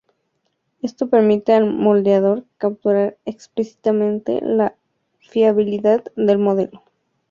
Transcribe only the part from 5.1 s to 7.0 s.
fiabilidad del modelo.